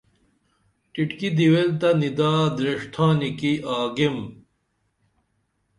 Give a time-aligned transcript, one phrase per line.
[0.91, 4.17] ٹیٹکی دیول تہ نِدا دریش تھانی کی آگیم